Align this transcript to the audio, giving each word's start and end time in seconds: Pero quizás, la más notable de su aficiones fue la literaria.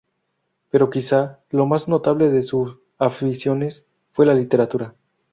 Pero 0.71 0.89
quizás, 0.89 1.37
la 1.51 1.63
más 1.63 1.87
notable 1.87 2.29
de 2.31 2.41
su 2.41 2.79
aficiones 2.97 3.85
fue 4.13 4.25
la 4.25 4.33
literaria. 4.33 4.95